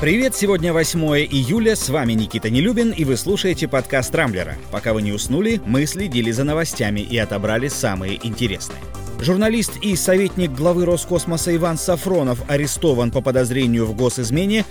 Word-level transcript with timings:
Привет, 0.00 0.36
сегодня 0.36 0.72
8 0.72 1.00
июля, 1.28 1.74
с 1.74 1.88
вами 1.88 2.12
Никита 2.12 2.50
Нелюбин, 2.50 2.92
и 2.92 3.04
вы 3.04 3.16
слушаете 3.16 3.66
подкаст 3.66 4.14
«Рамблера». 4.14 4.56
Пока 4.70 4.92
вы 4.92 5.02
не 5.02 5.10
уснули, 5.10 5.60
мы 5.66 5.86
следили 5.86 6.30
за 6.30 6.44
новостями 6.44 7.00
и 7.00 7.18
отобрали 7.18 7.66
самые 7.66 8.24
интересные. 8.24 8.78
Журналист 9.18 9.72
и 9.82 9.96
советник 9.96 10.52
главы 10.52 10.84
Роскосмоса 10.84 11.52
Иван 11.56 11.78
Сафронов 11.78 12.48
арестован 12.48 13.10
по 13.10 13.20
подозрению 13.20 13.86
в 13.86 13.96
госизмене. 13.96 14.64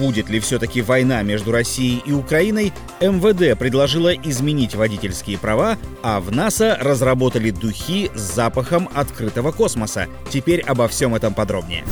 Будет 0.00 0.28
ли 0.28 0.40
все-таки 0.40 0.82
война 0.82 1.22
между 1.22 1.52
Россией 1.52 2.02
и 2.04 2.10
Украиной? 2.10 2.72
МВД 3.00 3.56
предложила 3.56 4.12
изменить 4.12 4.74
водительские 4.74 5.38
права, 5.38 5.78
а 6.02 6.18
в 6.18 6.32
НАСА 6.32 6.76
разработали 6.80 7.52
духи 7.52 8.10
с 8.16 8.34
запахом 8.34 8.88
открытого 8.92 9.52
космоса. 9.52 10.08
Теперь 10.28 10.60
обо 10.62 10.88
всем 10.88 11.14
этом 11.14 11.34
подробнее. 11.34 11.84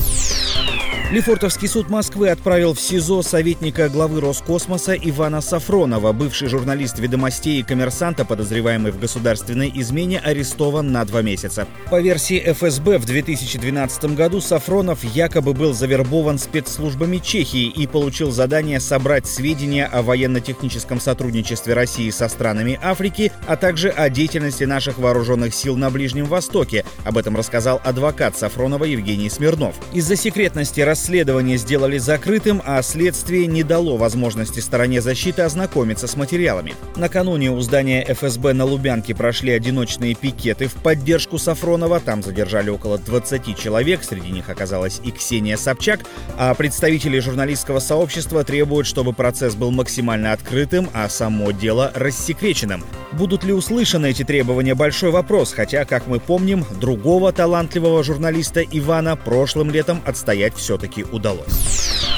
Лефортовский 1.11 1.67
суд 1.67 1.91
Москвы 1.91 2.29
отправил 2.29 2.73
в 2.73 2.81
СИЗО 2.81 3.23
советника 3.23 3.89
главы 3.89 4.21
Роскосмоса 4.21 4.95
Ивана 4.95 5.41
Сафронова. 5.41 6.13
Бывший 6.13 6.47
журналист 6.47 7.01
«Ведомостей» 7.01 7.59
и 7.59 7.63
коммерсанта, 7.65 8.25
подозреваемый 8.25 8.93
в 8.93 9.01
государственной 9.01 9.73
измене, 9.75 10.21
арестован 10.21 10.93
на 10.93 11.05
два 11.05 11.23
месяца. 11.23 11.67
По 11.91 12.01
версии 12.01 12.39
ФСБ, 12.53 12.99
в 12.99 13.07
2012 13.07 14.15
году 14.15 14.41
Сафронов 14.41 15.03
якобы 15.03 15.53
был 15.53 15.73
завербован 15.73 16.39
спецслужбами 16.39 17.17
Чехии 17.17 17.67
и 17.67 17.89
получил 17.89 18.31
задание 18.31 18.79
собрать 18.79 19.27
сведения 19.27 19.87
о 19.87 20.03
военно-техническом 20.03 21.01
сотрудничестве 21.01 21.75
России 21.75 22.11
со 22.11 22.29
странами 22.29 22.79
Африки, 22.81 23.33
а 23.49 23.57
также 23.57 23.89
о 23.89 24.11
деятельности 24.11 24.63
наших 24.63 24.99
вооруженных 24.99 25.57
сил 25.57 25.77
на 25.77 25.91
Ближнем 25.91 26.27
Востоке. 26.27 26.85
Об 27.05 27.19
этом 27.19 27.37
рассказал 27.37 27.81
адвокат 27.83 28.39
Сафронова 28.39 28.85
Евгений 28.85 29.29
Смирнов. 29.29 29.75
Из-за 29.93 30.15
секретности 30.15 30.83
расследование 31.01 31.57
сделали 31.57 31.97
закрытым, 31.97 32.61
а 32.67 32.83
следствие 32.83 33.47
не 33.47 33.63
дало 33.63 33.97
возможности 33.97 34.61
стороне 34.61 35.01
защиты 35.01 35.41
ознакомиться 35.41 36.07
с 36.07 36.15
материалами. 36.15 36.75
Накануне 36.95 37.51
у 37.51 37.59
здания 37.61 38.05
ФСБ 38.07 38.53
на 38.53 38.67
Лубянке 38.67 39.15
прошли 39.15 39.53
одиночные 39.53 40.15
пикеты 40.15 40.69
в 40.69 40.75
поддержку 40.75 41.39
Сафронова. 41.39 42.01
Там 42.01 42.23
задержали 42.23 42.69
около 42.69 42.99
20 42.99 43.59
человек, 43.59 44.05
среди 44.05 44.31
них 44.31 44.51
оказалась 44.51 45.01
и 45.03 45.11
Ксения 45.11 45.57
Собчак, 45.57 46.01
а 46.37 46.53
представители 46.53 47.19
журналистского 47.19 47.79
сообщества 47.79 48.45
требуют, 48.45 48.87
чтобы 48.87 49.15
процесс 49.15 49.55
был 49.55 49.71
максимально 49.71 50.33
открытым, 50.33 50.91
а 50.93 51.09
само 51.09 51.53
дело 51.53 51.93
рассекреченным. 51.95 52.85
Будут 53.13 53.43
ли 53.45 53.53
услышаны 53.53 54.11
эти 54.11 54.25
требования– 54.25 54.75
большой 54.77 55.11
вопрос, 55.11 55.53
хотя, 55.53 55.85
как 55.85 56.07
мы 56.07 56.21
помним, 56.21 56.65
другого 56.81 57.33
талантливого 57.33 58.05
журналиста 58.05 58.63
Ивана 58.63 59.17
прошлым 59.17 59.71
летом 59.71 60.01
отстоять 60.05 60.55
все-таки 60.55 61.05
удалось. 61.05 62.10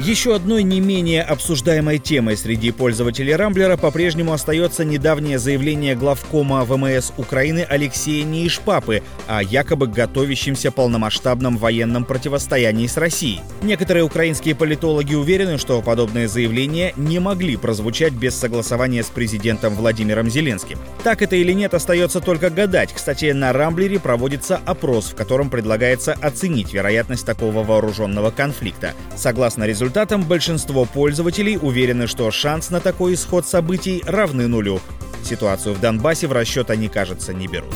Еще 0.00 0.36
одной 0.36 0.62
не 0.62 0.78
менее 0.78 1.24
обсуждаемой 1.24 1.98
темой 1.98 2.36
среди 2.36 2.70
пользователей 2.70 3.34
Рамблера 3.34 3.76
по-прежнему 3.76 4.32
остается 4.32 4.84
недавнее 4.84 5.40
заявление 5.40 5.96
главкома 5.96 6.64
ВМС 6.64 7.12
Украины 7.16 7.66
Алексея 7.68 8.24
Неишпапы 8.24 9.02
о 9.26 9.42
якобы 9.42 9.88
готовящемся 9.88 10.70
полномасштабном 10.70 11.58
военном 11.58 12.04
противостоянии 12.04 12.86
с 12.86 12.96
Россией. 12.96 13.40
Некоторые 13.60 14.04
украинские 14.04 14.54
политологи 14.54 15.16
уверены, 15.16 15.58
что 15.58 15.82
подобные 15.82 16.28
заявления 16.28 16.92
не 16.96 17.18
могли 17.18 17.56
прозвучать 17.56 18.12
без 18.12 18.36
согласования 18.36 19.02
с 19.02 19.08
президентом 19.08 19.74
Владимиром 19.74 20.30
Зеленским. 20.30 20.78
Так 21.02 21.22
это 21.22 21.34
или 21.34 21.52
нет, 21.52 21.74
остается 21.74 22.20
только 22.20 22.50
гадать. 22.50 22.92
Кстати, 22.92 23.32
на 23.32 23.52
Рамблере 23.52 23.98
проводится 23.98 24.60
опрос, 24.64 25.06
в 25.06 25.16
котором 25.16 25.50
предлагается 25.50 26.12
оценить 26.12 26.72
вероятность 26.72 27.26
такого 27.26 27.64
вооруженного 27.64 28.30
конфликта. 28.30 28.94
Согласно 29.16 29.64
результатам 29.64 29.87
результатам 29.88 30.22
большинство 30.22 30.84
пользователей 30.84 31.56
уверены, 31.56 32.06
что 32.06 32.30
шанс 32.30 32.68
на 32.68 32.78
такой 32.78 33.14
исход 33.14 33.46
событий 33.46 34.02
равны 34.06 34.46
нулю. 34.46 34.80
Ситуацию 35.24 35.74
в 35.74 35.80
Донбассе 35.80 36.26
в 36.26 36.32
расчет 36.32 36.68
они, 36.68 36.88
кажется, 36.88 37.32
не 37.32 37.48
берут. 37.48 37.72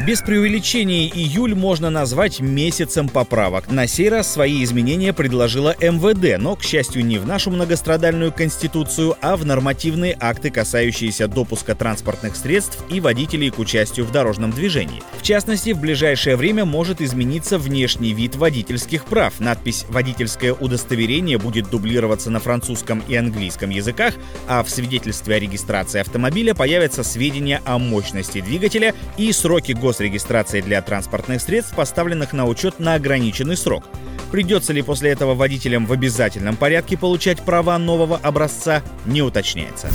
Без 0.00 0.20
преувеличений 0.20 1.08
июль 1.08 1.54
можно 1.54 1.88
назвать 1.88 2.40
месяцем 2.40 3.08
поправок. 3.08 3.70
На 3.70 3.86
сей 3.86 4.10
раз 4.10 4.30
свои 4.30 4.62
изменения 4.62 5.14
предложила 5.14 5.74
МВД, 5.80 6.38
но, 6.38 6.56
к 6.56 6.62
счастью, 6.62 7.06
не 7.06 7.16
в 7.16 7.26
нашу 7.26 7.50
многострадальную 7.50 8.32
конституцию, 8.32 9.16
а 9.22 9.36
в 9.36 9.46
нормативные 9.46 10.14
акты, 10.20 10.50
касающиеся 10.50 11.28
допуска 11.28 11.74
транспортных 11.74 12.36
средств 12.36 12.84
и 12.90 13.00
водителей 13.00 13.50
к 13.50 13.58
участию 13.58 14.04
в 14.04 14.10
дорожном 14.10 14.50
движении. 14.50 15.02
В 15.16 15.22
частности, 15.22 15.70
в 15.70 15.78
ближайшее 15.78 16.36
время 16.36 16.64
может 16.66 17.00
измениться 17.00 17.56
внешний 17.56 18.12
вид 18.12 18.34
водительских 18.34 19.06
прав. 19.06 19.38
Надпись 19.38 19.86
«Водительское 19.88 20.52
удостоверение» 20.52 21.38
будет 21.38 21.70
дублироваться 21.70 22.30
на 22.30 22.40
французском 22.40 23.02
и 23.08 23.14
английском 23.14 23.70
языках, 23.70 24.14
а 24.48 24.64
в 24.64 24.68
свидетельстве 24.68 25.36
о 25.36 25.38
регистрации 25.38 26.00
автомобиля 26.00 26.52
появятся 26.52 27.04
сведения 27.04 27.62
о 27.64 27.78
мощности 27.78 28.40
двигателя 28.40 28.92
и 29.16 29.32
сроки 29.32 29.72
госрегистрации 29.84 30.62
для 30.62 30.80
транспортных 30.80 31.42
средств, 31.42 31.74
поставленных 31.74 32.32
на 32.32 32.46
учет 32.46 32.80
на 32.80 32.94
ограниченный 32.94 33.56
срок. 33.56 33.84
Придется 34.32 34.72
ли 34.72 34.82
после 34.82 35.10
этого 35.10 35.34
водителям 35.34 35.84
в 35.86 35.92
обязательном 35.92 36.56
порядке 36.56 36.96
получать 36.96 37.40
права 37.42 37.78
нового 37.78 38.16
образца, 38.16 38.82
не 39.04 39.20
уточняется. 39.22 39.88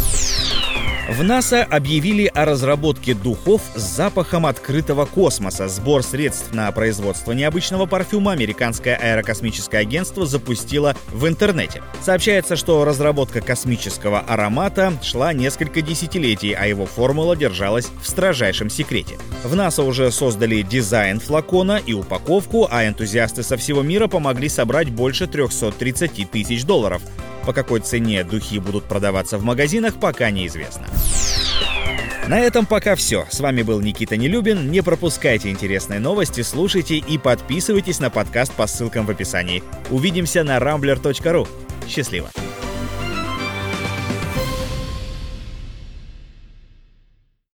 В 1.10 1.24
НАСА 1.24 1.64
объявили 1.64 2.28
о 2.28 2.46
разработке 2.46 3.16
духов 3.16 3.64
с 3.74 3.82
запахом 3.82 4.46
открытого 4.46 5.06
космоса. 5.06 5.68
Сбор 5.68 6.04
средств 6.04 6.54
на 6.54 6.72
производство 6.72 7.32
необычного 7.32 7.88
парфюма 7.88 8.34
американское 8.34 8.96
аэрокосмическое 8.96 9.82
агентство 9.82 10.28
запустило 10.28 10.96
в 11.08 11.28
интернете. 11.28 11.82
Сообщается, 12.04 12.56
что 12.56 12.86
разработка 12.86 13.42
космического 13.42 14.20
аромата 14.20 14.94
шла 15.02 15.34
несколько 15.34 15.82
десятилетий, 15.82 16.54
а 16.54 16.68
его 16.68 16.86
формула 16.86 17.36
держалась 17.36 17.88
в 18.04 18.08
строжайшем 18.08 18.70
секрете. 18.70 19.18
В 19.44 19.56
НАСА 19.56 19.82
уже 19.82 20.12
создали 20.12 20.62
дизайн 20.62 21.20
флакона 21.20 21.82
и 21.84 21.94
упаковку, 21.94 22.68
а 22.70 22.88
энтузиасты 22.88 23.42
со 23.42 23.58
всего 23.58 23.82
мира 23.82 24.08
помогли 24.08 24.48
собрать 24.48 24.92
больше 24.92 25.26
330 25.26 26.30
тысяч 26.30 26.66
долларов. 26.66 27.02
По 27.46 27.54
какой 27.54 27.80
цене 27.80 28.24
духи 28.24 28.60
будут 28.60 28.86
продаваться 28.86 29.38
в 29.38 29.44
магазинах, 29.44 29.96
пока 29.96 30.32
неизвестно. 30.32 30.88
На 32.28 32.40
этом 32.40 32.68
пока 32.68 32.96
все. 32.96 33.26
С 33.32 33.40
вами 33.40 33.64
был 33.64 33.82
Никита 33.82 34.16
Нелюбин. 34.16 34.70
Не 34.70 34.82
пропускайте 34.82 35.50
интересные 35.50 36.00
новости, 36.00 36.42
слушайте 36.42 36.98
и 36.98 37.18
подписывайтесь 37.18 38.00
на 38.00 38.12
подкаст 38.12 38.54
по 38.54 38.68
ссылкам 38.68 39.08
в 39.08 39.10
описании. 39.10 39.64
Увидимся 39.90 40.44
на 40.44 40.58
rambler.ru. 40.58 41.48
Счастливо! 41.88 42.30